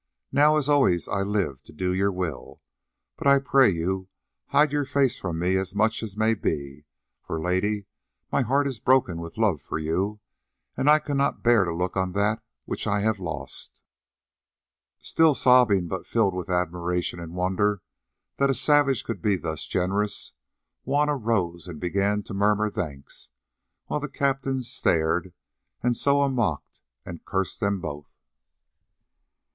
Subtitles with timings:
[0.31, 2.59] Now as always I live to do your will,
[3.17, 4.07] but I pray you,
[4.47, 6.85] hide your face from me as much as may be,
[7.21, 7.85] for, Lady,
[8.31, 10.19] my heart is broken with love for you
[10.75, 13.83] and I cannot bear to look on that which I have lost."
[15.01, 17.83] Still sobbing, but filled with admiration and wonder
[18.37, 20.31] that a savage could be thus generous,
[20.83, 23.29] Juanna rose and began to murmur thanks,
[23.85, 25.31] while the captains stared,
[25.83, 28.11] and Soa mocked and cursed them both.